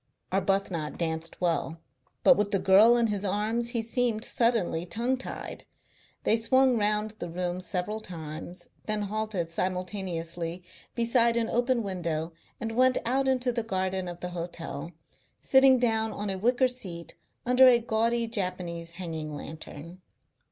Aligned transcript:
Arbuthnot 0.31 0.97
danced 0.97 1.39
well, 1.39 1.79
but 2.23 2.35
with 2.35 2.49
the 2.49 2.57
girl 2.57 2.97
in 2.97 3.05
his 3.05 3.23
arms 3.23 3.69
he 3.69 3.83
seemed 3.83 4.25
suddenly 4.25 4.83
tongue 4.83 5.15
tied. 5.15 5.63
They 6.23 6.37
swung 6.37 6.75
round 6.79 7.11
the 7.19 7.29
room 7.29 7.61
several 7.61 7.99
times, 7.99 8.67
then 8.85 9.03
halted 9.03 9.51
simultaneously 9.51 10.63
beside 10.95 11.37
an 11.37 11.49
open 11.51 11.83
window 11.83 12.33
and 12.59 12.71
went 12.71 12.97
out 13.05 13.27
into 13.27 13.51
the 13.51 13.61
garden 13.61 14.07
of 14.07 14.21
the 14.21 14.29
hotel, 14.31 14.91
sitting 15.39 15.77
down 15.77 16.11
on 16.11 16.31
a 16.31 16.37
wicker 16.39 16.67
seat 16.67 17.13
under 17.45 17.67
a 17.67 17.77
gaudy 17.77 18.25
Japanese 18.27 18.93
hanging 18.93 19.35
lantern. 19.35 20.01